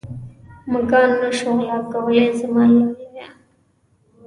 مږان 0.71 1.09
نه 1.21 1.29
شو 1.37 1.49
غلا 1.57 1.77
کوې 1.91 2.21
زما 2.39 2.63
لالیه. 2.73 3.25